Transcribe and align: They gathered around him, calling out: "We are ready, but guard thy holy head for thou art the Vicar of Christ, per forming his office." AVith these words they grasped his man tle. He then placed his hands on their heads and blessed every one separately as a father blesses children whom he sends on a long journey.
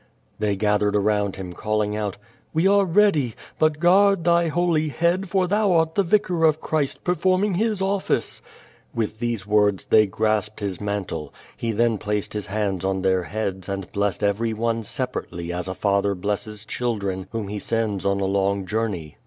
They 0.39 0.55
gathered 0.55 0.95
around 0.95 1.35
him, 1.35 1.53
calling 1.53 1.95
out: 1.95 2.17
"We 2.55 2.65
are 2.65 2.85
ready, 2.85 3.35
but 3.59 3.77
guard 3.77 4.23
thy 4.23 4.47
holy 4.47 4.89
head 4.89 5.29
for 5.29 5.47
thou 5.47 5.73
art 5.73 5.93
the 5.93 6.01
Vicar 6.01 6.43
of 6.43 6.59
Christ, 6.59 7.03
per 7.03 7.13
forming 7.13 7.53
his 7.53 7.83
office." 7.83 8.41
AVith 8.97 9.19
these 9.19 9.45
words 9.45 9.85
they 9.85 10.07
grasped 10.07 10.59
his 10.59 10.81
man 10.81 11.05
tle. 11.05 11.31
He 11.55 11.71
then 11.71 11.99
placed 11.99 12.33
his 12.33 12.47
hands 12.47 12.83
on 12.83 13.03
their 13.03 13.21
heads 13.25 13.69
and 13.69 13.91
blessed 13.91 14.23
every 14.23 14.53
one 14.53 14.83
separately 14.83 15.53
as 15.53 15.67
a 15.67 15.75
father 15.75 16.15
blesses 16.15 16.65
children 16.65 17.27
whom 17.31 17.47
he 17.47 17.59
sends 17.59 18.03
on 18.03 18.19
a 18.19 18.25
long 18.25 18.65
journey. 18.65 19.17